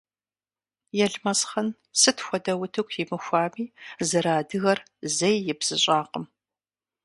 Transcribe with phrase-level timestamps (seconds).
[1.05, 1.69] Елмэсхъан
[1.99, 3.73] сыт хуэдэ утыку имыхуами,
[4.07, 4.79] зэрыадыгэр
[5.15, 6.25] зэи ибзыщӏакъым.